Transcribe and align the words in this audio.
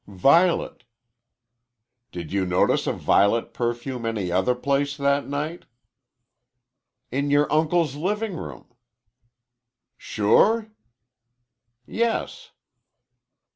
"Violet." 0.07 0.83
"Did 2.11 2.33
you 2.33 2.43
notice 2.43 2.87
a 2.87 2.91
violet 2.91 3.53
perfume 3.53 4.03
any 4.07 4.31
other 4.31 4.55
place 4.55 4.97
that 4.97 5.27
night?" 5.27 5.65
"In 7.11 7.29
your 7.29 7.45
uncle's 7.53 7.93
living 7.95 8.35
room." 8.35 8.73
"Sure?" 9.99 10.71
"Yes." 11.85 12.49